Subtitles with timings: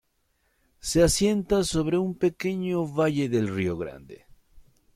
[0.79, 4.25] Se asienta sobre un pequeño valle del río Grande.